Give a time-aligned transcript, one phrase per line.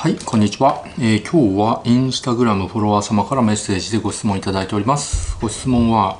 [0.00, 5.36] はい、こんにちは、えー、今日はインスタグラムフォロワー様からメッセージでご質問いただいております。
[5.42, 6.18] ご質問は、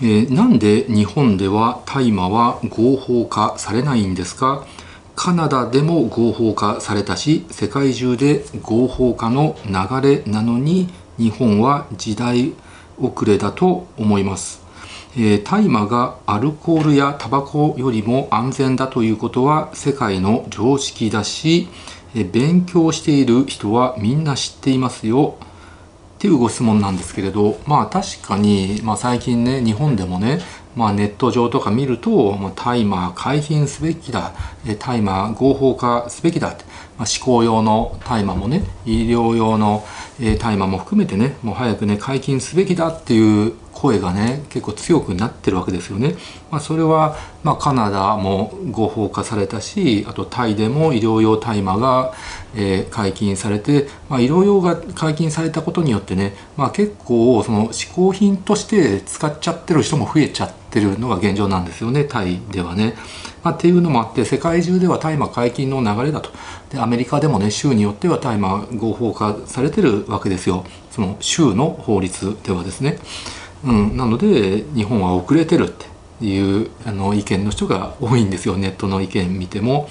[0.00, 4.66] えー、なんで日本では大麻は合法化されないんですか？
[5.14, 10.88] カナダでも合法化されたし、世界中で合法化の流れなのに、
[11.18, 12.54] 日本は時代
[12.98, 14.64] 遅れだと思います。
[15.18, 21.68] え、大麻がアルコールやタバコよりも安全だということは世界の常識だし、
[22.24, 25.36] 勉強している人はみんな知っていますよ。
[26.16, 30.40] っていうご質問なんですけれどまあ確かに、まあ、最近ね日本でもね、
[30.74, 34.32] まあ、ネット上とか見ると大麻解禁すべきだ
[34.78, 36.64] 大麻合法化すべきだって、
[36.96, 39.84] まあ、思考用の大麻もね医療用の
[40.18, 46.14] 大麻も含めてねもう早くね解禁すべきだっていう声がね結構強くなってるわけですよね。
[46.50, 52.14] まあ、それは、まあ、カナダも合法化されたしあとタイでも医療用大麻が、
[52.54, 62.94] えー、解禁されて、まあ、医療用が解禁されたことによってね、まあ、結構その嗜好品として使っちゃってる人も増えちゃってるのが現状なんですよねタイではね。
[63.42, 66.30] まあ、っていうのもあって世界中では大麻解禁の流れだと
[66.70, 72.98] でアメリカでもね州によっては大麻合法化されてるわけですよその州の法律ではですね。
[73.66, 75.86] うん、なので日本は遅れてるって
[76.24, 78.56] いうあの意見の人が多いんですよ。
[78.56, 79.88] ネットの意見見ても。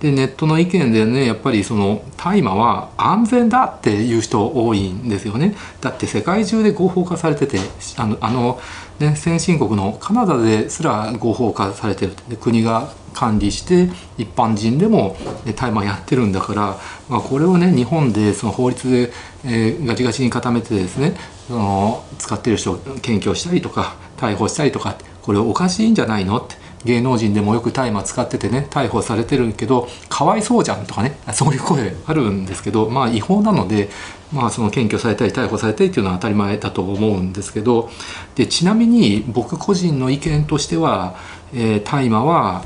[0.00, 5.56] でネットの意見でねやっぱりその大麻は安全だっていう人多いんですよね。
[5.80, 7.58] だって世界中で合法化されてて
[7.96, 8.60] あのあの、
[9.00, 15.16] ね、先進国のカナダですら合法化されてるで国が管理して一般人でも
[15.56, 19.12] 大麻やってるんだから、まあ、これをね日本でその法律で、
[19.44, 21.16] えー、ガチガチに固めてですね
[21.48, 33.88] その使ってる人を検挙したりとか逮捕したりとかこれおかしいんじゃないのって芸能人でもよく大麻使っててね逮捕されてるけどかわいそうじゃんとかねそういう声あるんですけどまあ違法なので
[34.32, 37.88] まあその検挙されたり逮捕されたりっていうのは当たり前だと思うんですけど
[38.36, 41.16] でちなみに僕個人の意見としては、
[41.52, 42.64] えー、大麻は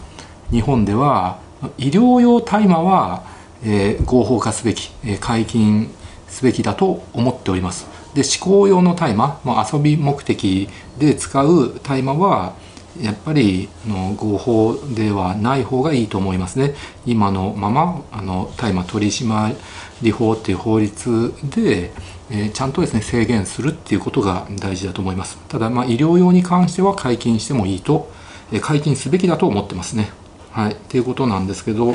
[0.51, 1.39] 日本では
[1.79, 3.25] 医療用大麻は、
[3.65, 5.89] えー、合法化すべき、え、解禁
[6.29, 8.02] すべきだと思っております。
[8.15, 10.69] で思考用の大麻、まあ、遊び目的
[10.99, 12.55] で使う大麻は
[13.01, 16.75] やっぱりの合法ではない方がいいと思いますね。
[17.07, 21.93] 今のままあの大麻取締法っていう法律で、
[22.31, 25.39] えー、ちゃんとですね制限するっていうことが大事だと思います。
[25.49, 28.11] ただまあ医療用に関しては解禁してもいいと、
[28.53, 30.11] えー、解禁すべきだと思ってますね。
[30.51, 31.95] はい、っていうことなんですけど、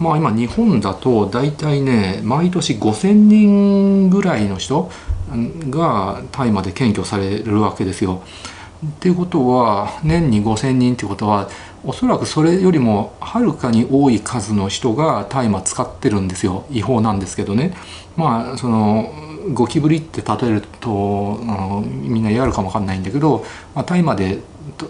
[0.00, 4.90] まあ今日本だと大体ね毎年5,000人ぐらいの人
[5.70, 8.22] が大麻で検挙されるわけですよ。
[8.84, 11.48] っていうことは年に5,000人っていうことは
[11.84, 17.74] おそらくそれよりもはるかに多い数の人が大麻使ってるんですよ違法なんですけどね。
[18.16, 19.12] まあその
[19.54, 23.44] ゴキブリって例えるとあのみんなやるかもわかんないんだけど、
[23.74, 24.40] まあ、大麻で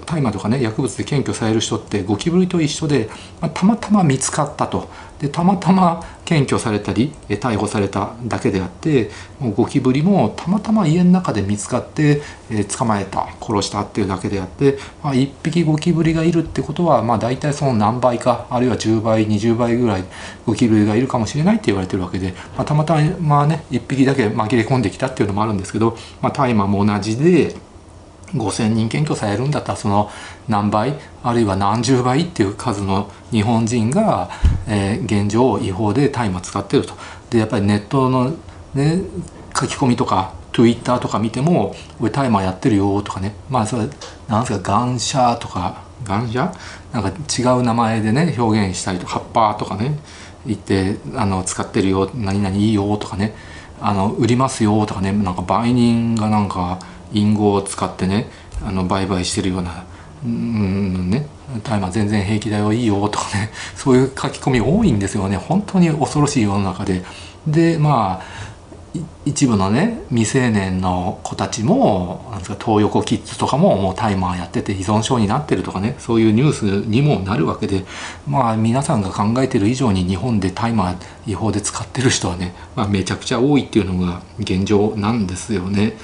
[0.07, 3.09] 大麻とかね薬物で検挙される人ってゴキブリと一緒で、
[3.41, 4.89] まあ、たまたま見つかったと
[5.23, 20.05] でたまたま検挙されたり逮捕されただけであってもうゴキブリもたまたま家の中で見つかって、え捕まえた殺したっていうだけであって、まあ、1匹ゴキブリがいるってことは、まあ、大体その何倍かあるいは10倍20倍ぐらい
[20.45, 27.72] ゴキブリがいるかもしれないって言われてるわけで、まあ、たまたまね1匹だけ紛れ込んできたっていうのもあるんですけど、まあ、大麻も同じで。
[28.35, 30.11] 5,000人検挙されるんだったらその
[30.49, 34.31] 何倍あるいは何十倍っていう数の日本人が、
[34.67, 36.95] えー、現状違法で大麻使ってると。
[37.31, 38.33] でやっぱりネットの、
[38.75, 39.01] ね、
[39.59, 43.35] 書き込みとか Twitter とか見ても「俺大麻やってるよ」とかね。
[43.49, 43.89] まあそれ
[44.29, 46.53] なんですかガンシャーとかガンシャ？
[46.93, 49.99] なんか違う名前でね表現したりとか葉っぱとかね
[50.45, 53.35] 言ってあの使ってるよ何々いいよとかね。
[53.85, 55.11] あの売りますよとかね。
[55.11, 56.79] なんか売人がなんか
[57.13, 58.31] 隠語を使ってね
[58.65, 59.85] あの売買してるような
[60.25, 61.27] うんね
[61.65, 67.03] 大麻全然平気だよいいよとかね そういう書き込み多いんですよね本当に恐ろしい世の中で。
[67.47, 68.53] でまあ
[69.25, 77.85] 一部のね未成年の子たちもなんですか東横キッズとかももうタイマーやってて依存症になってるとかねそういうニュースにもなるわけで
[78.29, 85.97] まあ皆さんが考えてる以上に日本でタイマー違法で使ってる人はね、まあ、めちゃくちゃ多いっていうのが現状なんですよね。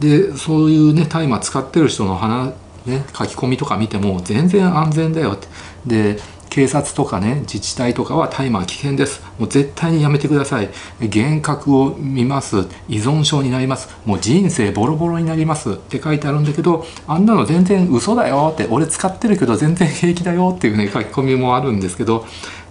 [0.00, 2.52] でそういうね大麻使ってる人の話、
[2.86, 5.48] ね、書き込みとか見ても全然安全だよって。
[5.86, 9.22] で警察とかね自治体とかは大麻危険です。
[9.38, 10.70] もう絶対にやめてください。
[11.00, 12.66] 幻覚を見ます。
[12.88, 13.94] 依存症になります。
[14.06, 15.72] もう人生ボロボロになります。
[15.72, 18.66] って書いてあるんだけどあんなの全然嘘だよって。
[18.70, 22.24] 俺使ってるけど全然平気だよっていうね書き込みもあるんですけど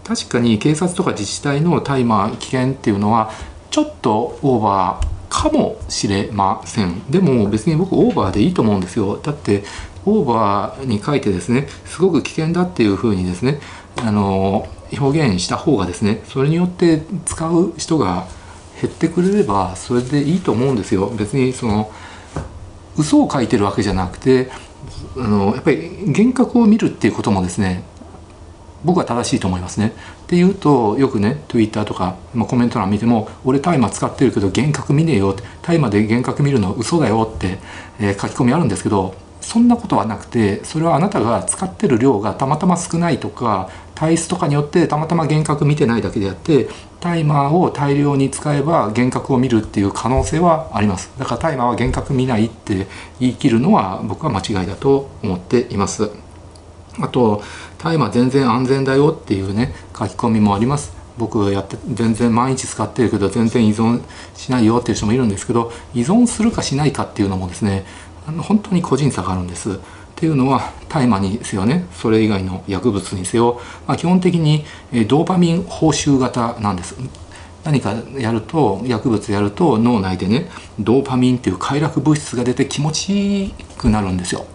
[0.03, 3.31] 確かに警察とか自治体の大麻危険っていうのは
[3.69, 7.03] ちょっとオーバーかもしれません。
[7.09, 9.19] でも別に僕オーバーでいいと思うんですよ。
[9.21, 9.63] だって
[10.05, 13.59] オーバーに書いてですねすごく危険だっていうふうにですね
[13.97, 14.67] あの
[14.97, 18.27] 表現した方がですねそれによって使う人が
[18.81, 21.09] 減ってくれればそれでいいと思うんですよ。
[21.09, 21.91] 別にその
[22.97, 24.49] 嘘を書いてるわけじゃなくて
[25.17, 27.83] あのやっぱり幻覚を見るっていうこともですね
[28.85, 29.93] 僕は正しいと思いますね。
[30.23, 37.59] っていうとよくね Twitter とか、まあ、コメント欄見ても「俺大麻使ってるけど幻覚見ねえよ」って「大麻で幻覚見るの嘘だよ」って、
[37.99, 46.67] えー、書き込みあるんですけどそんなことはなくてそれはあなたが使ってる量がたまたま少ないとか体質とかによってたまたま幻覚見てないだけであって
[46.99, 52.87] タイマーを大量に使えば幻覚を見るっていう可能性はありますだからタイマーは幻覚見ないって
[53.19, 56.09] 言い切るのは僕は間違いだと思っています
[56.99, 57.41] あと
[57.77, 60.93] 大麻全然安全だよっていうね書き込みもあります。
[61.17, 64.01] 僕やって全然毎日使ってるけど全然依存
[64.35, 67.85] しないよっていう人もいるんですけど依存するかしないかっていうのもですね
[68.27, 69.71] あの本当に個人差があるんです。
[69.71, 69.77] っ
[70.17, 74.63] ていうのは大麻にせよねそれ以外の薬物にせよ、まあ、基本的に
[75.07, 76.95] ドーパミン報酬型なんです。
[77.65, 80.49] 何かやると薬物やると脳内でね
[80.79, 84.45] ドーパミンっていう快楽物質が出て気持ちいいくなるんですよ。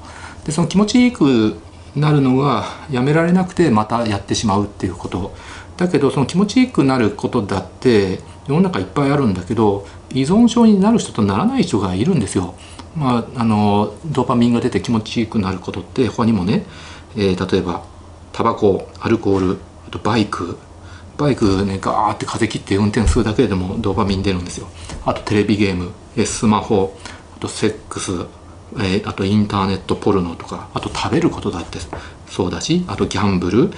[0.45, 1.57] でその気持ちいいく
[1.97, 5.35] なるのがやめられなくてまたやってしまうっていうこと。
[5.77, 12.55] だけどその気持ちいいくなることだって世の中いっぱいあるんだけど依存症になる人とならない人がいるんですよ。
[12.97, 16.67] まあ、あのドーパミンが出て気持ちよくなることって他にもね、
[17.17, 17.85] えー、例えば
[18.33, 20.59] タバコアルコールあとバイク。
[21.17, 24.69] バイクねガーって風切って運転するだけでもドーパミン出るんですよ。
[25.05, 25.93] あとテレビゲーム
[26.25, 26.97] スマホ
[27.37, 28.27] あとセックス、
[28.77, 31.79] えー、あとインターネットポルノとかあと食べることだって
[32.29, 33.71] そうだしあとギャンブル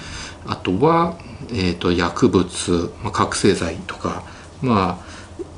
[0.45, 1.17] あとは、
[1.49, 4.23] えーと、薬物、まあ、覚醒剤とか
[4.61, 5.13] まあ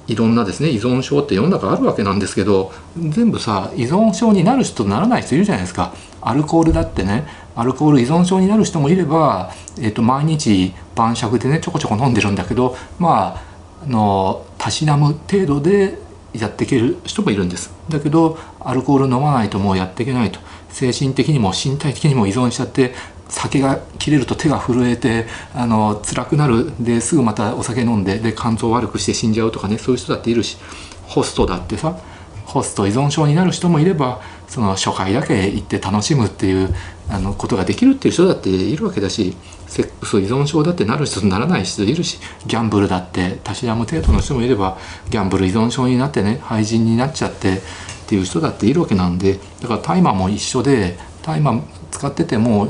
[0.08, 5.94] いろんなですね依存症って世の中あるわけなんですけど全部さ依存症になる人とならない人いるじゃないですか。
[6.22, 13.42] アルコールだってねアルコール依存症になる人もいれば、えー、と毎日晩酌でねちょこちょこ飲んでるんだけどまあ
[13.84, 16.00] あのたしなむ程度で
[16.40, 17.74] やっていける人もいるんです。
[17.90, 20.40] だけどアルコール飲まないともうやっていけないと。
[20.70, 22.94] 精神的にも身体的にも依存しちゃって
[23.30, 30.58] 酒が切れると手が震えてあの辛くなるですぐまたお酒飲んでで肝臓悪くして死んじゃうとかねそういう人だっているし。
[31.06, 31.98] ホストだってさ
[32.46, 36.74] ホスト依存症になる人もいればその初回だけ行って楽しむっていう
[37.09, 39.36] あのことができるっていう人だっているわけだし
[39.68, 44.77] セックス依存症だってなる人とならない人いるしギャンブルだってたしなむ程度の人もいれば
[45.09, 47.62] ギャンブル依存症になってね廃人になっちゃってっ
[48.07, 51.59] ていう人だっているわけなんでだから大麻も一緒で大麻
[51.91, 52.68] 使ってても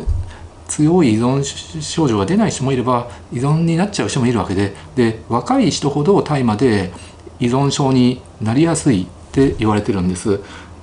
[0.68, 1.44] 強い依存
[1.82, 6.92] 症状が出ない人もいれば依存になっちゃう人もいるわけでで若い人ほど大麻で
[7.40, 10.40] 依存症になりやすいって言われてるんです。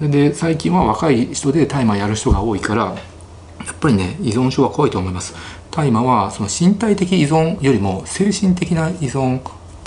[0.09, 2.93] で最近は若い人で大麻やる人が多いからや
[3.73, 5.35] っぱりね依存症は怖いと思います。
[5.71, 9.41] 大麻はその身体的依存よりも精神的な依存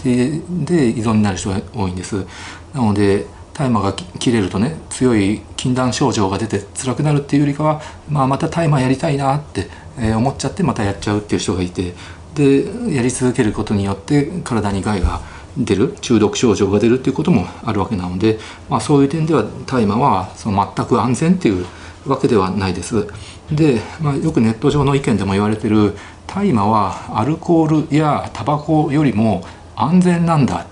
[0.03, 2.25] でで依存になる人が多いんです。
[2.73, 11.93] なので大麻が切れるとね強い禁断症状が出て辛くなるっていうよりかは、まあ、また大麻やりたいなって、思っちゃってまたやっちゃうっていう人がいて
[12.33, 15.21] でやり続けることによって体に害が
[15.57, 18.39] 出る中毒症状が出るっていうこともあるわけなので、
[18.69, 21.65] まあ、そういう点では大麻はその全く安全っていう
[22.05, 23.07] わけではないです。
[23.51, 25.95] で、まあ、よくネット上の意見でも言われてる
[26.27, 29.43] 大麻はアルコールやタバコよりも
[29.75, 30.67] 安全なんだ、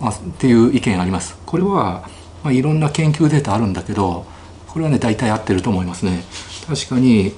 [0.00, 1.36] まあ、っていう意見あります。
[1.46, 2.08] これは、
[2.42, 4.26] まあ、いろんな研究データあるんだけど
[4.68, 6.24] これはね大体合ってると思いますね。
[6.66, 7.32] 確かに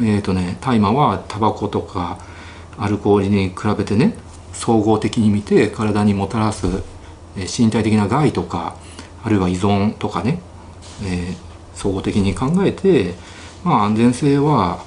[0.00, 2.18] えーとね、大麻はタバコとか
[2.78, 4.14] アルコールに比べてね
[4.58, 6.66] 総合的に見て体にもたらす
[7.36, 8.76] 身体的な害とか
[9.22, 10.40] あるいは依存とかね、
[11.04, 11.36] えー、
[11.74, 13.14] 総合的に考えて、
[13.64, 14.84] まあ、安全性は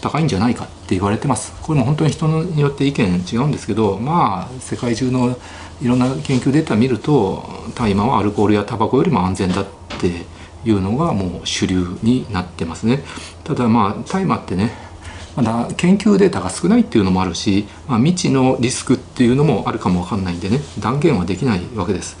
[0.00, 5.36] 高いんじゃないかって言われてますこれも本当に人によって意見違うんですけどまあ世界中の
[5.82, 9.66] いろんな研究データ見ると大麻はアルコールやタバコよりも安全だっ
[9.98, 10.24] て
[10.64, 13.02] いうのがもう主流になってますね。
[13.44, 14.89] ただまあ大麻ってね
[15.36, 22.16] まだ研究データが少ないっていうのもあるし、まあ、未知のリスクっていうのもあるかもわかんないんでね断言はできないわけです。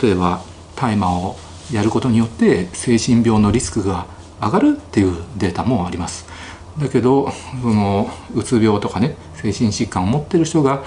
[0.00, 0.42] 例えば
[0.76, 1.36] 大麻を
[1.72, 4.06] やることによって精神病のリスクが
[4.40, 6.26] 上がるっていうデータもあります。
[6.78, 7.30] だけど
[7.62, 10.82] そのうつ病とかね精神疾患を持ってる人が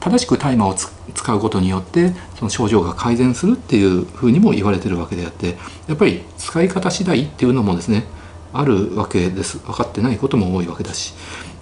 [0.00, 5.56] 正しく大麻を使うことによってその症状が改善するっていうふうにも言われてるわけであって
[5.86, 8.04] やっぱり使い方次第っていうのもですね
[8.52, 9.58] あるわけです。
[9.58, 11.14] 分かってないことも多いわけだし。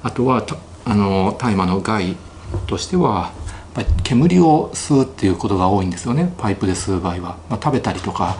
[0.02, 0.44] あとは
[0.84, 2.16] あの大麻の害
[2.66, 3.32] としてはやっ
[3.74, 6.32] ぱり煙を吸うっていうことが多いんですよね。
[6.38, 8.36] パイプで吸う場合は、まあ、食べたりとか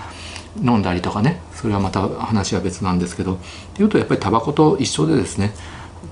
[0.62, 1.40] 飲んだりとかね。
[1.54, 3.34] それはまた話は別なんですけど。
[3.34, 3.36] っ
[3.74, 5.54] ていうとやっぱりタバコと一緒でですね。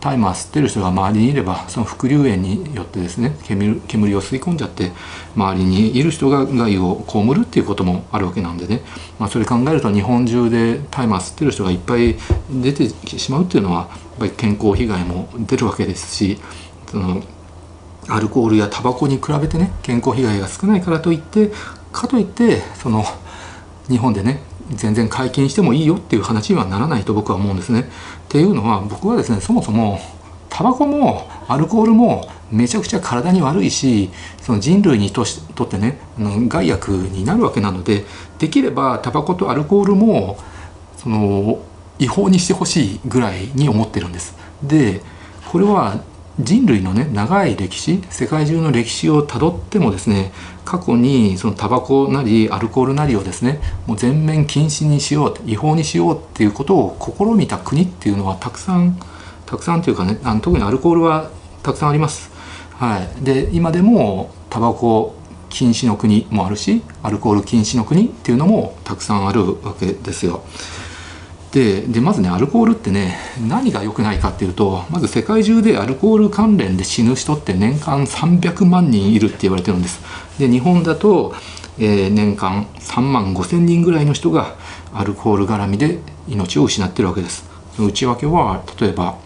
[0.03, 4.91] タイマー吸ってる人が周りにいればその副流煙によってですね煙煙を吸い込んじゃって
[5.37, 8.83] 周りにいる人が害を被るっていうこともあるわけなんでね、
[9.21, 12.17] まあ、それ考えると日本中でタイマー吸ってる人がいっぱい
[12.51, 16.41] 出てしまうっていうのはやっぱり健康被害も出るわけですし
[16.91, 17.23] その
[18.09, 21.53] アルコールやタバコに比べてね健康被害が少ないからといって
[21.93, 23.05] かといってその
[23.89, 24.41] 日本でね
[24.71, 27.81] 全然解禁してもいいよっていう話にはならないと僕は思うんですね。
[27.81, 27.85] っ
[28.29, 30.01] ていうのは僕はですねそもそも
[30.49, 38.05] タバコもアルコールもめちゃくちゃ体に悪いしその人類にとしとってね害悪になるわけなので
[38.39, 40.39] できればタバコとアルコールも
[40.99, 41.59] その
[41.99, 44.37] 違法にしてほしいぐらいに思ってるんです。
[44.63, 45.01] で
[45.51, 46.01] これは
[46.41, 50.33] 人類のね長い歴史世界中の歴史をたどってもですね
[50.65, 58.99] 過去にそのタバコなりアルコールなりをですねもう全面禁止にしよう違法にしようっていうことを試みた国っていうのはたくさん
[59.45, 61.31] たくさんというかねあの特にアルコールは
[61.63, 62.31] たくさんあります。
[62.79, 65.15] はい、で今でもタバコ
[65.51, 70.43] 禁止の国もあるしアルコール禁止の国っていうのもたくさんあるわけですよ。
[71.53, 80.01] でまずねアルコールってね何が良くないかっていうとまず世界中でアルコール関連で死ぬ人って年間300万人いるって言われてるんです。
[80.39, 81.35] で日本だと、
[81.79, 84.57] えー、年間3万5千人ぐらいの人が
[84.95, 87.45] アルコール絡みで命を失ってるわけです。
[87.79, 89.19] 内訳は例えば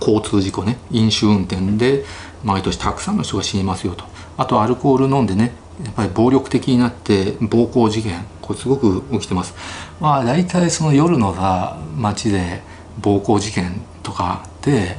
[0.00, 2.04] 交通事故ね飲酒運転で
[2.44, 4.04] 毎年たくさんの人が死にますよと。
[4.36, 5.52] あとアルコール飲んでね
[5.84, 9.54] やっぱり暴力的になって暴行事件これすごく起きてます。
[10.00, 12.62] まあ大体その夜のさ街で
[13.00, 14.96] 暴行事件とかで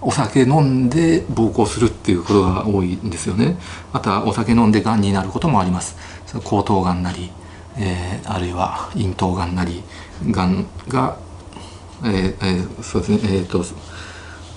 [0.00, 3.56] お酒飲んで暴行するっていうことが多いんですよね。
[3.92, 5.96] またお酒飲んでがんになることもあります。
[6.34, 7.30] 喉頭がんなり、
[7.76, 9.82] えー、あるいは咽頭がんなり
[10.30, 11.16] がんが、
[12.04, 13.64] えーえー、そうですねえっ、ー、と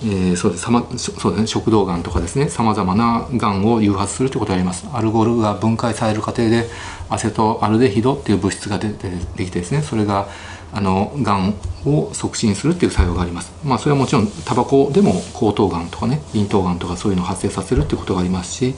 [0.02, 0.64] えー、そうです。
[0.64, 1.46] そうですね。
[1.46, 2.48] 食道がんとかですね。
[2.48, 4.86] さまざまながんを誘発するということがあります。
[4.92, 6.68] アルコールが分解される過程で
[7.08, 9.82] アセトアルデヒドっていう物質が出てできてですね。
[9.82, 10.28] それが
[10.72, 11.54] あのがん
[11.86, 13.52] を促進するっていう作用があります。
[13.64, 18.74] まあそれはもちろんタバコでも喉頭がんとかね咽頭がんとかそういうのを発生させるっていうことがありますし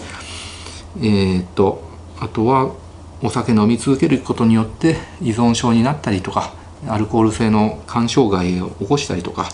[1.00, 1.82] えー、っと
[2.20, 2.72] あとは
[3.22, 6.54] お酒飲み続けることによって依存症になったりとか
[6.86, 9.48] アルコール性の肝障害を起こしたりとか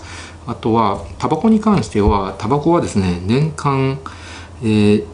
[0.47, 3.99] あとはタバコに関してはタバコはですね年間、
[4.63, 5.07] えー、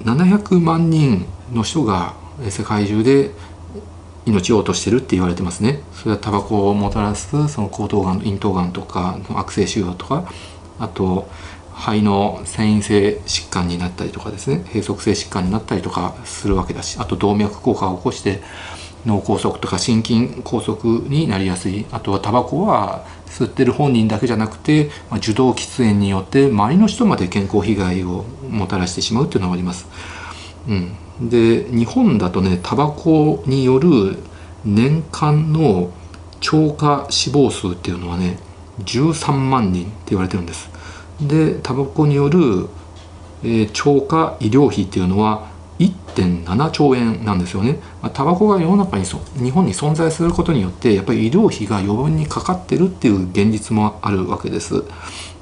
[0.00, 2.14] 700万人の人が
[2.50, 3.30] 世界中で
[4.26, 5.80] 命を落としてるって言われてますね。
[5.92, 10.24] それはタバコをもたらすその喉頭がん咽頭がんとか悪性腫瘍とか
[10.78, 11.28] あと
[11.74, 18.40] 肺の繊維性疾患になったりとかですね閉塞性疾患になったりとかするわけだしあと動脈硬化を起こして
[19.06, 29.86] 脳梗塞とか心筋梗塞になりやすいあとはタバコは吸ってる本人だけじゃなくて、まあ、受動喫煙によって周りの人まで健康被害をもたらしてしまうっていうのがあります。
[30.68, 34.18] うん、で日本だとねタバコによる
[34.64, 35.90] 年間の
[36.40, 38.38] 超過死亡数っていうのはね
[38.80, 40.70] 13万人って言われてるんです。
[41.20, 42.68] でタバコによる、
[43.42, 47.78] えー、超過医療費っていうのは1.7兆円なんですよね。
[48.12, 54.84] タバコが世の中にそ日本に存在することによってやっぱり医療費が余分にかかってるっていう現実もあるわけです。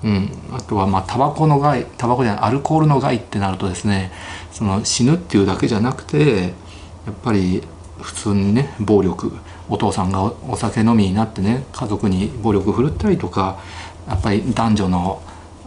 [0.05, 4.11] うん、あとはまあタバコの害タバコじゃないアルコールの害ってなるとですね
[4.51, 7.63] その死ぬっていうだけじゃなくてやっぱり
[8.01, 9.33] 普通にね暴力
[9.69, 13.61] お父さんがお酒飲みになってね家族に暴力振るったりとか
[14.09, 15.23] やっぱり男女の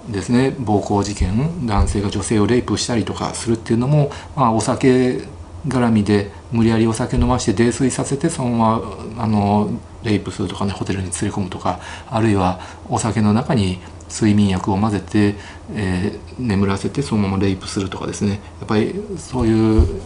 [0.09, 5.21] ですね暴行事件男性が女性をレイプしたりとかするっていうのも、まあ、お酒
[5.67, 8.79] 絡みで無理やりお酒飲まして泥酔させてそのま
[9.15, 9.69] まあの
[10.03, 12.59] レイプするとかねホテルに連れ込むとかあるいは
[12.89, 15.35] お酒の中に睡眠薬を混ぜて、
[15.73, 20.01] えー、眠らせてそのままレイプするとかですねやっぱりそういう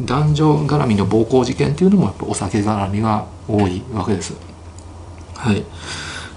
[0.00, 4.34] 男女絡みの暴行事件っていうのもやっぱお酒絡みが多いわけです。
[5.36, 5.64] はい、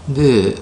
[0.10, 0.56] で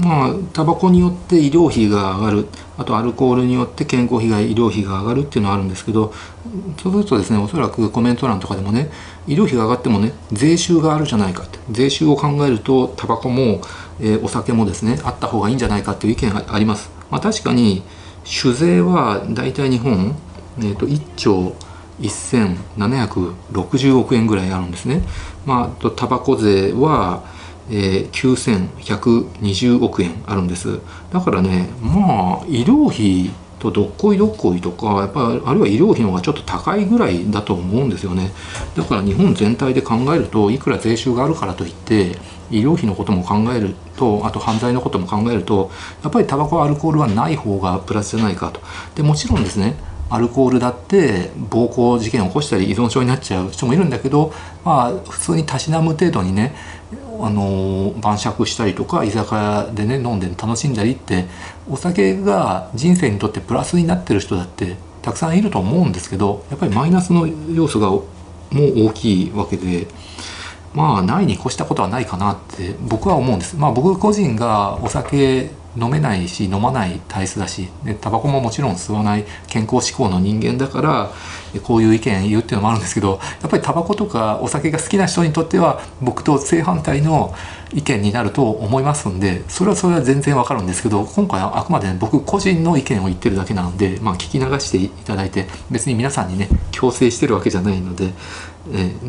[0.00, 2.48] まあタバコによって医療費が上がる。
[2.76, 6.12] あとアルコールによって健康被害医療費が上がるっていうのはあるんですけど
[6.82, 8.90] そうするとですねおそらくコメント欄とかでもね
[9.28, 11.58] 医療費が上がってもね税収があるじゃないかって。
[11.70, 13.60] 税収を考えるとタバコも、
[14.00, 17.82] えー、お酒もですねあった方がいいんじゃないかっていう意見があります、まあ、確かに
[18.24, 20.16] 酒税はだいたい日本、
[20.58, 21.54] えーと、1兆
[22.00, 25.02] 1760億円ぐらいあるんですね。
[25.46, 27.22] まあタバコ税は
[27.70, 30.80] えー、9120億円あるんです。
[31.12, 38.30] だからねまあ医療費とどっこいどっこいとかやっぱあるいは医療費の方がちょっと高いぐらいだと思うんですよね。
[38.76, 42.18] だから日本全体で考えるといくら税収があるからといって
[42.50, 45.70] 医療費のことも考えるとあと犯罪のことも考えると
[46.02, 48.60] やっぱりタバコアルコールはない方がプラスじゃないかと。
[48.94, 49.76] でもちろんですね
[50.10, 54.32] アルコールだって暴行事件を起こしたり依存症になっちゃう人もいるんだけど
[54.64, 56.54] まあ普通にたしなむ程度にね
[57.20, 61.26] あの晩酌したりとか居酒屋でね飲んで楽しんだりって
[61.68, 68.04] お酒が人生にとってプラスになってる人だってたくさんいると思うんですけどやっぱりマイナスの要素がも
[68.52, 69.86] う大きいわけで
[70.72, 73.56] まあないに越したことはないかなって僕は思うんです。
[73.56, 81.10] まあ僕個人がお酒飲めないし飲まない体質だしでタバコももちろん吸わない健康志向の人間だから
[81.62, 87.34] こういう意見言うっていうのもあるんですけどやっぱりタバコとかお酒が好きな人にとっては僕と正反対の
[87.72, 98.12] 意見になると思いますんでそれはそれは全然わかるんですけど今回はあくまで、僕個人の意見を言ってるだけなので、まあ、聞き流していただいて別に皆さんにね強制してるわけじゃないので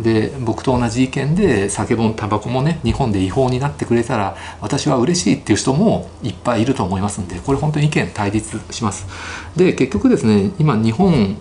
[0.04, 9.08] で僕と同じ意見で酒もタバコもね日本で違法になってくれたら私は嬉しいっていう人もいっぱいいると思いますんでこれ本当に意見対立します。
[9.56, 11.38] で結局ですね今日本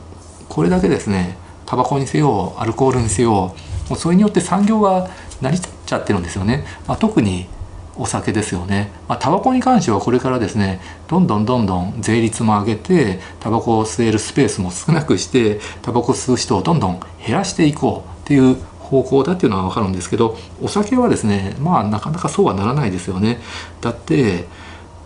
[0.49, 3.55] これだけですねタバコにせよアルコールにせよ
[3.89, 7.47] もうそれによって産業が成り立っちゃってるんですよね、まあ、特に
[7.97, 23.41] お酒ですよね、まあ、タバコに関してはこれからですねどんどんどんどん税率も上げてタバコを吸えるスペースも少なくしてタバコ吸う人をどんどん減らしていこうっていう方向だっていうのは分かるんですけどお酒はですねまあなかなかそうはならないですよね。
[23.81, 24.45] だって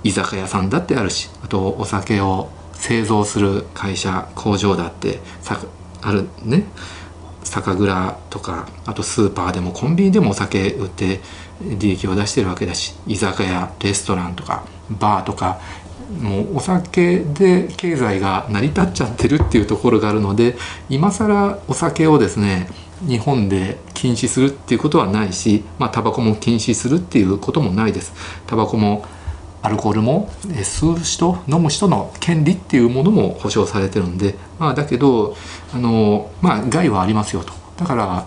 [0.04, 5.20] 居酒屋さんだってあるしあとお酒を製造する会社工場だって
[6.00, 6.64] あるね
[7.42, 11.20] 酒蔵とかあとスーパーでもコンビニでもお酒売って
[11.60, 15.60] 利益を出してるわけだし居酒屋レストランとかバーとか
[16.20, 20.56] もうお酒で経済が成り立っちゃってるっていうところがあるので
[20.88, 22.68] 今更お酒をですね
[23.06, 28.12] 日本で禁止するっていうことはないしまあタバコも禁止するっていうこともないです。
[28.46, 29.04] タバコも
[29.60, 35.36] アルコールも吸う人飲む人の権利っていうものも保障されてるんで、まあ、だけど
[35.74, 38.26] あの、まあ、害はありますよとだから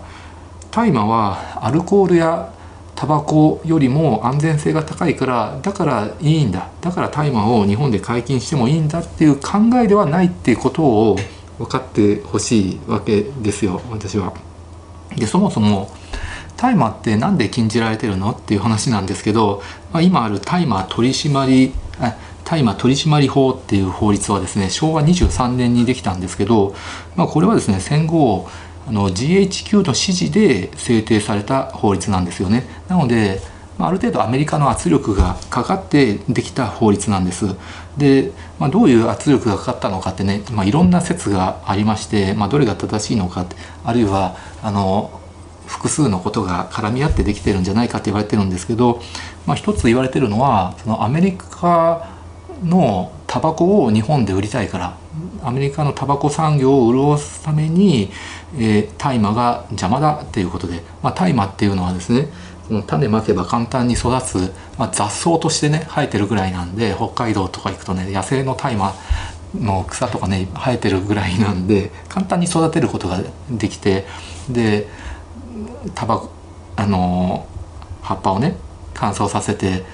[0.70, 2.52] 大麻はアルコールや
[3.02, 11.16] タバコよりも安全性が高いからだからいいんだだから大麻を日本で解禁してもいいんだっていう考えではないっていうことを
[11.58, 14.32] 分かってほしいわけですよ私は。
[15.16, 15.90] でそもそも
[16.56, 21.72] 大麻って何で禁じられてるのっていう話なんですけど、まあ、今ある大麻取締
[22.44, 26.76] 大麻取締法っていう法律はですね昭和23年にできたんですけど、
[27.16, 28.48] まあ、これはですね戦後
[28.86, 32.64] あの GHQ の指示で制定された法律なんですよね。
[32.88, 33.40] なので
[33.78, 37.46] ある程度アメリカの圧力がかかってできた法律なんです。
[37.96, 43.46] で、まあ、どういう圧力がかかったのかってね、まあ、いろんな説がありまして、まあ、どれが正しいのか
[43.84, 45.20] あるいはあの
[45.66, 49.00] 複数のことが絡み合ってできてるんじゃないかって言われてるんですけど、
[49.46, 52.10] まあ、一つ言われてるのはそのアメリカ
[52.62, 54.96] のタバコを日本で売りたいから
[55.42, 58.10] アメリカのタバコ産業を潤すために、
[58.56, 62.28] えー、大麻が邪魔だっていうことで、まあ、大麻っていうのはですね
[62.86, 68.94] 種まけば簡単に育つ、まあ、雑草としてね生えてるぐらいなんで北海道とか行くとね野生の大麻
[69.54, 73.20] の草とかね生えてるぐらいなんで簡単に育てることが
[73.50, 74.06] できて
[74.48, 74.88] で
[75.94, 76.30] タバコ
[76.76, 77.46] あの
[78.00, 78.56] 葉っぱをね
[78.94, 79.84] 乾燥させて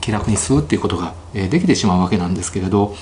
[0.00, 2.94] 気楽に吸うっていうことができてしまうわけなんですけれど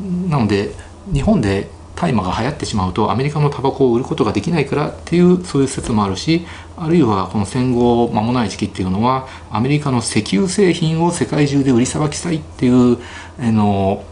[0.00, 0.72] なので
[1.12, 1.68] 日本で
[1.98, 12.98] 大麻が流行ってしまうとアメリカのタバコを売ることができないからっていうそういう説もあるしあるいはこの戦後間もない時期っていうのはアメリカの石油製品を世界中で売りさばきたいっていう
[13.40, 14.04] あの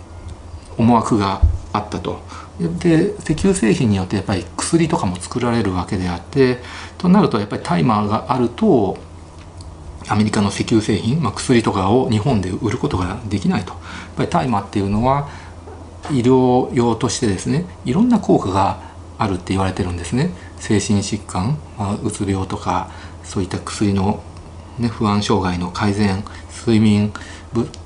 [0.76, 2.20] 思惑があったと。
[2.58, 6.58] で石油製品によってやっぱり薬とかも作られるわけであって
[6.96, 8.96] となるとやっぱりタイマーがあると
[10.08, 13.80] アメリカの石油製品、まあ、薬とかを日本で売ることができないとやっ
[14.16, 15.28] ぱり大麻っていうのは
[16.10, 18.80] 医療用としてですねいろんな効果が
[19.18, 20.30] あるって言われてるんですね。
[20.58, 22.90] 精神疾患、まあ、うつ病とか
[23.24, 24.22] そういった薬の、
[24.78, 26.24] ね、不安障害の改善
[26.66, 27.12] 睡眠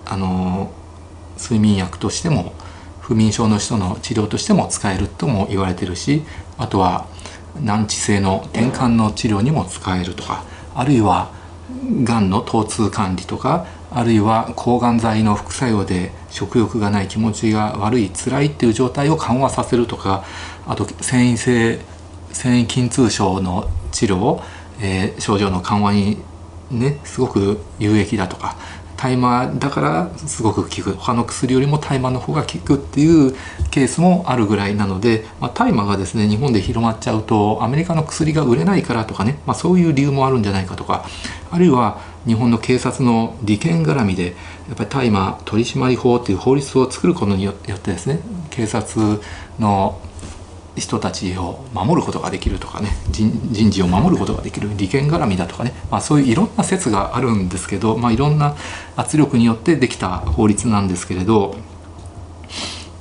[0.06, 0.72] あの
[1.38, 2.52] 睡眠薬としても
[3.00, 6.22] 不眠症の人の治療としても使えるとも言われてるし
[6.58, 7.06] あとは
[7.60, 11.32] 難治性の転換の治療にも使えるとかあるいは
[12.04, 20.24] がんの疼痛管理とかあるいは抗がん剤の副作用で食欲がない気持ちが悪い辛いっていう状態を緩和させるとか
[20.66, 21.80] あと繊維性
[22.32, 24.42] 繊維筋痛症の治療、
[24.80, 26.18] えー、症状の緩和に
[26.70, 28.56] ねすごく有益だとか
[29.00, 30.92] 大麻だからすごく効く。
[30.92, 33.34] 他の薬よりも大麻の方が効くっていう
[33.70, 41.06] ケースもあるぐらいなので、まあ、大麻がですね日本で広まっちゃうとアメリカの薬が売れないからとかね、まあ、そういう理由もあるんじゃないかとか
[41.50, 44.34] あるいは日本の警察の利権絡みで
[44.68, 49.20] やっぱり大麻取締法っていう法律を作ることによってですね警察
[49.58, 50.00] の
[50.76, 58.56] 人たちを守ることができるとかね人事を守ることができる利権絡みだとかね、まあ、そういういろんな説があるんですけど、まあ、いろんな
[58.96, 61.56] 圧力によってできた法律なんですけれど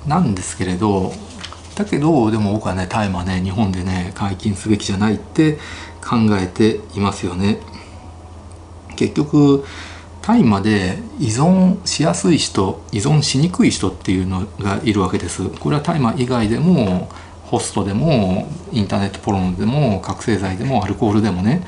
[0.07, 1.11] なんですけれど
[1.75, 5.57] だけどでも僕はね大麻ね日本でね解禁すべきじゃないって
[6.01, 7.59] 考えていますよね。
[8.99, 9.63] 結局
[10.21, 15.47] 大麻で依存しやすい人依存しにくい人っていうのがいるわけです。
[15.47, 17.09] これは大麻以外でも
[17.45, 21.65] ホストでもインターネットポロンでも覚醒剤でもアルコールでもね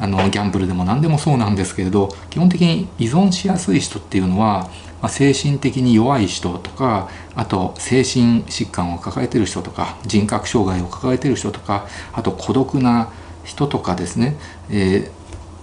[0.00, 13.12] あのギャンブルでも何でもそうなんですけれど基本的に依存しやすい人っていうのは、まあ、精神的に弱い人とかあと精神疾患を抱えてる人とか人格障害を抱えてる人とかあと孤独な
[13.44, 14.36] 人とかですね、
[14.70, 15.19] えー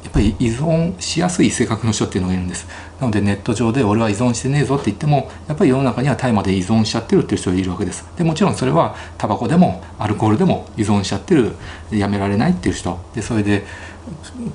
[0.08, 2.66] やっぱり依存しやすい性格の人っていうのがいるんです。
[3.02, 8.06] なのでネット上で俺は依存してねえぞって言ってもやっぱり世の中には大麻で依存しちゃってるっていう人がいるわけです。
[8.18, 11.56] でもちろんそれはタバコでもアルコールでも依存しちゃってる
[11.92, 12.98] やめられないっていう人。
[13.14, 13.66] でそれで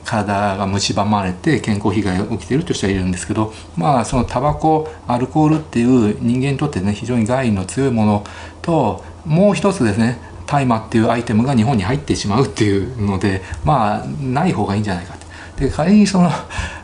[0.06, 8.24] 体が蝕まれて健康被害が起きているという人がいるんですけどまあそのタバコアルコールっていう人間にとってね非常に害の強いもの
[8.62, 15.14] ともう一つですね大麻っていうアイテムが日本に入ってしまうっていうのでまあない方がいいんじゃないか
[15.56, 16.30] で仮にその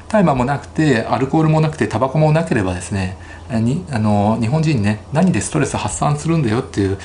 [0.08, 3.16] 大麻もなくてアルコールもなくてタバコもなければですね
[3.50, 6.98] にあの日本人ね何でストレス発散するんだよっていう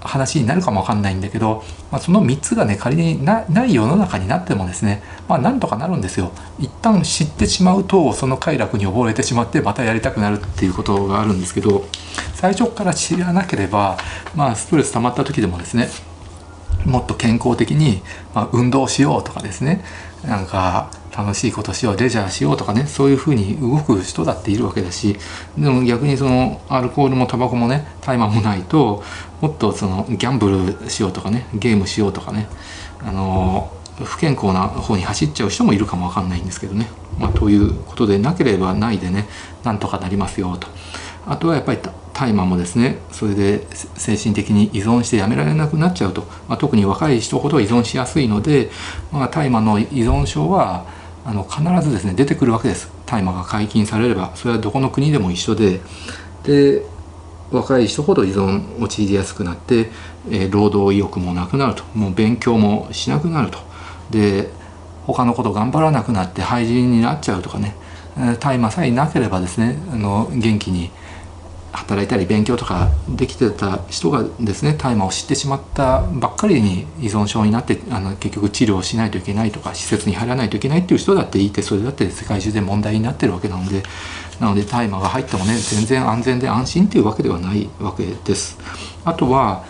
[0.00, 6.32] 話になるかもわかんないんだけど、まあ、その3つがね仮にない世の中になってもですねまあなんとかなるんですよ。
[6.58, 11.84] 一旦知ってしまうとその快楽に溺れてしまってまたやりたくなるっていうことがあるんですけど
[12.34, 13.98] 最初から知らなければ
[14.34, 15.88] まあストレス溜まった時でもですね
[16.84, 18.02] もっと健康的に、
[18.34, 19.84] まあ、運動しようとかですね
[20.24, 25.16] なんか楽しいことしようレジャーしようとかねそういうふうに動く人だっているわけだし
[25.56, 29.02] でも逆にそのアルコールもタバコもね大麻もないと
[29.40, 32.48] もっとそのギャンブルしようとかねゲームしようとかね
[33.00, 33.72] あの
[34.04, 39.28] 不健康な方に走っちゃう人もいるかもわかんないんですけどね、まあ、ということでなければないでね
[39.64, 40.68] なんとかなりますよと。
[41.26, 41.78] あとはやっぱり
[42.18, 48.70] 大麻もですねそれで精神的に依存してやめられなくなっちゃうと、まあ、特に若い人ほど依存しやすいので、
[49.12, 50.84] まあ、大麻の依存症は
[51.24, 52.90] あの必ずですね出てくるわけです。
[53.06, 54.32] 大麻が解禁されれば。
[54.34, 55.80] それはどこの国でも一緒で。
[56.42, 56.82] で
[57.52, 59.90] 若い人ほど依存陥りやすくなって、
[60.30, 61.84] えー、労働意欲もなくなると。
[61.94, 63.58] もう勉強もしなくなると。
[64.10, 64.50] で
[65.06, 67.76] 他のこと頑張らなくなって廃人になっちゃうとかね。
[68.40, 70.90] 大麻さえなければですねあの元気に
[71.72, 83.82] 働いたり勉強とかできてた人がですね大麻を知ってしまったばっかりに依存症になってあの結局治療をしないといけないとか施設に入らないといけないっていう人だっていてそれだって世界中で問題になってるわけなので
[84.40, 88.58] なので大麻が入ってもね全然安全で安心っていうわけではないわけです。
[89.04, 89.64] あとは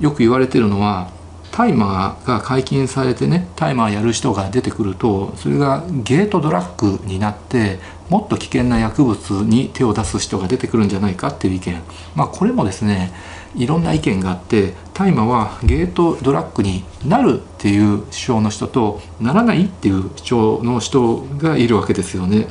[0.00, 1.10] よく言われてるのは
[1.50, 11.82] 大麻が解禁されてね大麻やる人が出てくるとそれがゲートドラッグになってもっと危険な薬物に手を出す人が出てくるんじゃないかっていう意見
[12.14, 13.12] まあこれもですね
[13.56, 22.48] いろんな意見があって大麻はゲートドラッグになるっていう主張の人とならないっていう主張の人がいるわけですよね。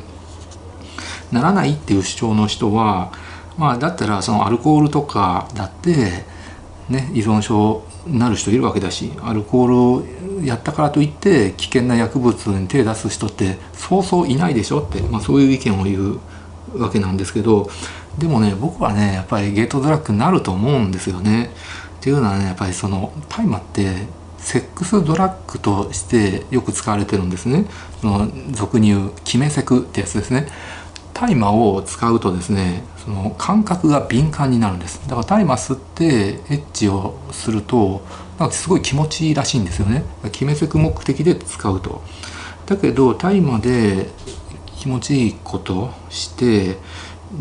[1.32, 3.12] ならないっていう主張の人は
[3.58, 6.24] まあだったらそのアルコールとかだって
[6.90, 10.04] ね依存症なる人いるわけだしアルコールを
[10.44, 16.20] やったからといって危険な薬物に手を出す人ってそうそういないでしょって、まあ、そういう意見を言う
[16.82, 17.70] わけなんですけど
[18.18, 21.52] でもね僕はねやっぱりゲートドラッグになると思うんですよね。
[22.00, 27.66] っていうのはねやっぱりその大麻ってセックスドラッグとしてよく使われてるんですね。
[28.02, 30.48] その俗に言う決めセクってやつですね。
[31.20, 35.02] 大麻を使うとですねその感覚が敏感になるんです。
[35.08, 38.06] だから大麻吸ってエッチをすると
[38.38, 40.04] なんかすごい気持ちいいらしいんですよね。
[40.32, 42.04] 決めつく目的で使うと。
[42.68, 44.10] だけど大麻で
[44.76, 46.78] 気持ちいいことして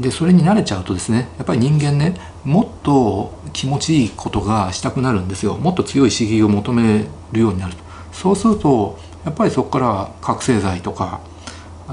[0.01, 5.59] でそれに慣れちゃうとですねやっぱり人間ねもっと気持ちいいことがしたくなるんですよ。
[5.59, 7.85] もっと強い刺激を求めるようになると。
[8.13, 11.21] そうするとやっぱりそこから覚醒剤とか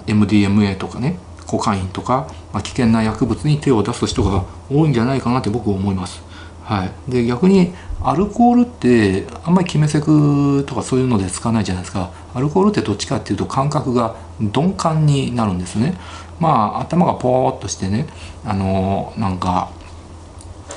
[0.08, 1.17] MDMA とかね
[1.54, 6.24] コカインとか、まあ、危険な薬物に手を出す人が多いんじゃないかなって僕は思います。
[6.63, 15.98] はい、で逆にアルコールってあんまり決めセクとかそういうので使わないじゃないですかアルコールってどっちかっていうと感覚が鈍感になるんですね
[16.39, 18.08] まあ頭がポーっとしてね
[18.46, 19.72] あのなんか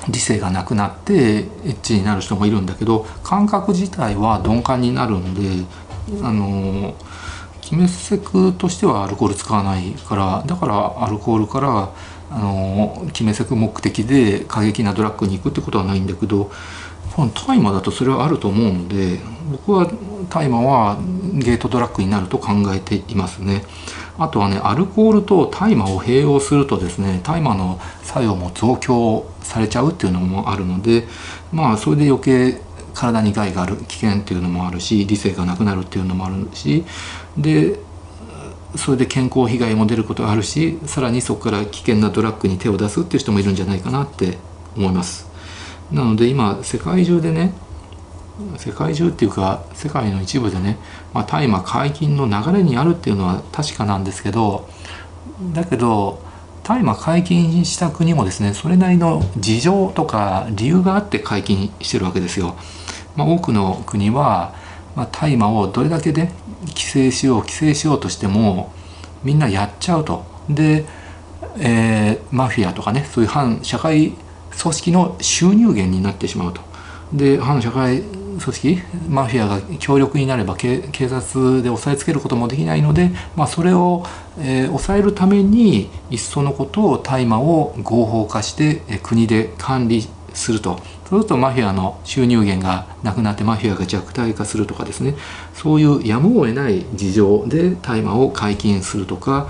[0.09, 5.65] 理性がなくなってエッチになる人もいるんだけど感覚自体は鈍感になるんで
[6.23, 6.97] あの
[7.67, 11.93] 決めセクとしてはアルコール使わないからだからアルコールから
[12.31, 16.53] あの決めセク目的で過激なドラッグに行くってことはないんだけど
[17.17, 19.19] 大麻だとそれはあると思うので
[19.51, 19.91] 僕は
[20.31, 20.99] 大麻は
[21.35, 23.65] ゲートドラッグになると考えていますね。
[24.19, 31.07] あとはねアルコールと大麻を併用するとですね大麻の作用も増強されちゃうっていうのもあるので
[31.53, 32.61] まあそれで余計
[32.97, 36.85] 体に害がある危険っていうのもあるし理性がなくなるっていうのもあるし
[37.37, 37.79] で
[38.75, 44.39] それで健康被害も出ることがあるしさらにそこから危険なドラッグに手を出すっていう人もいるんじゃないかなって
[44.77, 45.29] 思います
[45.93, 47.53] なので今世界中でね
[48.59, 50.79] 世界中っていうか世界の一部でね、
[51.15, 54.69] まあ、大麻解禁の流れにあるっていうのは確かなんですけど
[55.55, 56.23] だけど
[56.63, 62.57] 大麻解禁した国もですねそれなりの事情とか理由があって解禁してるわけですよ。
[63.17, 64.55] まあ、多くの国は、
[64.95, 66.31] まあ、大麻をどれだけで
[66.69, 68.73] 規制しよう規制しようとしても
[69.25, 70.25] みんなやっちゃうと。
[70.49, 70.85] で、
[71.59, 74.13] えー、マフィアとかねそういう反社会
[74.59, 76.61] 組織の収入源になってしまうと。
[77.13, 78.03] で反社会
[78.37, 84.05] 組織マフィアが強力になれば警察で押さえつけることもできないので、まあ、それを、
[84.39, 90.81] えー、抑えるためにいっそのことを大麻を合法化して、え、国で管理すると。
[91.09, 95.15] そうするとマフィアの収入源がなくなってマフィアが弱体化するとかですね。
[95.55, 99.49] そういうやむを得ない事情で大麻を解禁するとか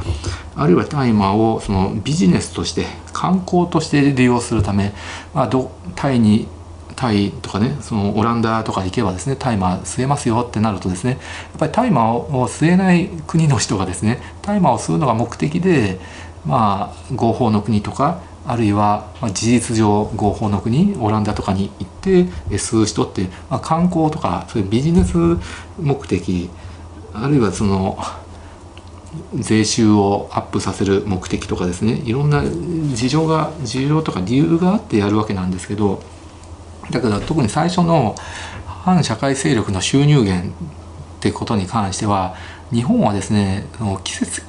[0.54, 4.92] あるいは大麻をそのビジネスとして観光として利用するため、
[5.34, 6.48] まあ、どタイに
[6.96, 11.20] タイとかねそのオランダとか行けばですね大麻吸えますよってなるとですねやっ
[11.58, 15.98] ぱり大麻を吸えない国の人がですね大麻を吸うのが目的で
[16.46, 25.16] まあ合法の国とかあるいは事実上合法の国オランダとかに行って吸う人って、まあ、観光とかそういうビジネス
[25.80, 26.48] 目的
[27.12, 27.98] あるいはその
[29.34, 32.02] 税収をアップさせる目的とかですね。
[32.04, 36.02] いろんな事情が事情とか理由があってやるわけなんですけど
[36.90, 38.14] だけど特に最初の
[38.66, 40.52] 反社会勢力の収入源っ
[41.20, 42.36] てことに関しては
[42.72, 43.64] 日本はですね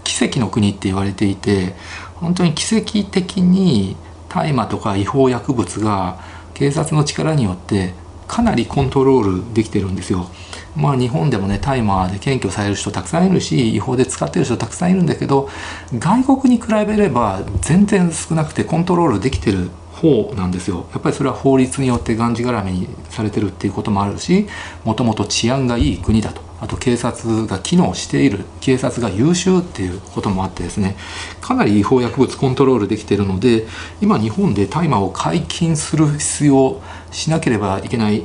[0.03, 1.75] 奇跡の国って言われていて
[2.15, 3.95] 本当に奇跡的に
[4.29, 6.19] 大麻とか違法薬物が
[6.53, 7.93] 警察の力によって
[8.27, 10.29] かなりコントロールできてるんですよ。
[10.75, 15.49] まあ日本でもね大麻で検挙される人たくさんいるし違法で使ってる人たくさんいるんだけど
[15.97, 24.47] 外国に比べれば全然少なくてコントロールできてる方なんですよやっぱりそれは法律によってがんじがらめにされてるっていうこともあるし
[24.83, 30.97] もともと治安がいい国だとあと警察が機能している警察が優秀っていうこともあってですね
[31.41, 33.65] かなり違法薬物コントロールできているので
[34.01, 38.23] 今日本で大麻を解禁する必要しなければいけない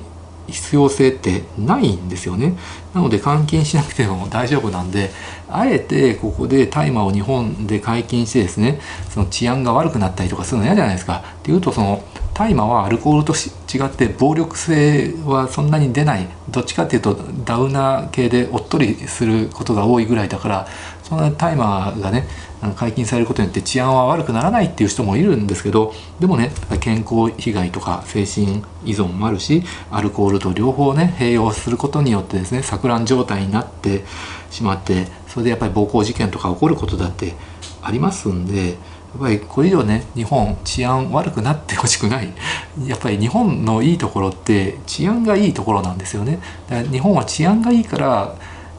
[0.48, 2.56] 必要性ってないんですよね。
[2.94, 5.10] なので監禁しなくても大丈夫なんで
[5.48, 11.22] あえてここで大麻を日本で解禁してですねその治安が悪くなったりとかするの嫌じゃないですか。
[11.40, 12.04] っていうとその
[12.42, 16.26] 大麻はアルコールと違って暴力性はそんなに出ない。
[16.50, 20.66] どっちかっていうとダウナー系でおっとりすることが多いぐらいだから
[21.04, 22.26] そんな大麻がね
[22.74, 26.50] 解禁されることによって治安は悪くならないっていう人もいるんですけどでもね
[26.80, 34.04] 健康被害とか精神依存もあるしアルコールと両方ね併用することによってですね錯乱状態になって
[34.50, 37.34] しまってそれでやっぱり暴行事件とか起こることだって
[37.82, 38.76] ありますんで
[39.12, 42.32] やっぱりこれ以上ね日本治安悪くなってほしくない。
[42.86, 46.38] やっぱり日本のいいところって治安がいいところなんですよね。
[46.68, 48.34] だから日本は治安がいいから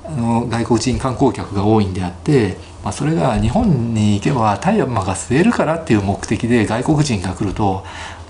[0.05, 7.85] あの外国人観光客が多いんであって、まあ、それが日本に行けば大麻が吸えるからっていう目的で外国人が来ると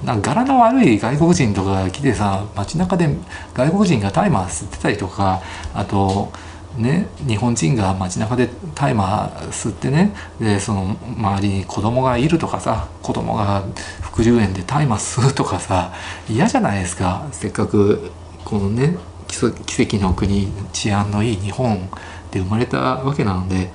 [0.06, 3.10] なんか柄の悪い外国人とかが来てさ街中で
[3.54, 5.42] 外国人が大麻吸ってたりとか
[5.74, 6.32] あと
[6.78, 13.64] ね、日本人が街中で大麻吸ってねでその周りに子供がいるとかさ子供が
[14.02, 15.94] 副流炎で大麻吸うとかさ
[16.28, 17.28] 嫌じゃないですか。
[17.32, 18.12] せっかく
[18.44, 21.90] このね奇跡の国治安のいい日本
[22.32, 23.72] で生まれたわけなので。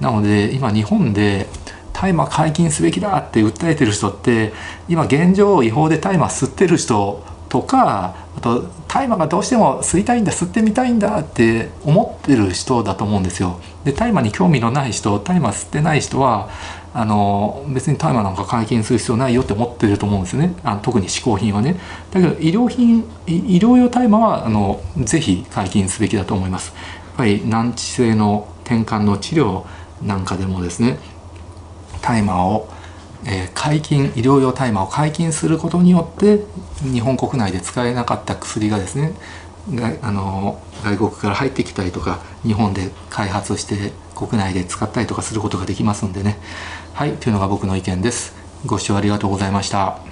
[0.00, 1.46] なので今日本で
[1.92, 4.54] 大麻解禁すべきだって訴えてる人って
[4.88, 13.60] 今現状違法で大麻吸ってる人とかあと大麻がどうしても吸いたいんだ吸ってみたいんだって思ってる人だと思うんですよ。
[13.84, 16.48] で大麻に興味のない人大麻吸ってない人は
[16.94, 20.54] あの別に大麻なんか解禁する必要ないよって思ってると思うんですよね。
[20.62, 21.76] あの特に嗜好品はね。
[22.12, 26.72] だけど医療品医療用大麻はあのぜひ解禁すべきだと思います。
[27.08, 29.64] やっぱり難治性の転換の治療
[30.02, 30.98] なんかでもですね
[32.00, 32.68] 大麻を、
[33.26, 36.40] えー、解禁医療用大麻を解禁することによって
[36.82, 39.12] 日本国内で使えなかった薬がですね
[40.02, 46.38] あの外国から入ってきたりとか日本で開発して国内で使ったりとかすることができますんでね。
[46.94, 48.34] はいというのが僕の意見です。
[48.66, 50.09] ご視聴ありがとうございました。